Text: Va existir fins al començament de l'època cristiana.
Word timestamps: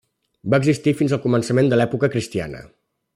Va 0.53 0.59
existir 0.61 0.93
fins 1.01 1.13
al 1.17 1.21
començament 1.27 1.71
de 1.73 1.81
l'època 1.81 2.13
cristiana. 2.17 2.65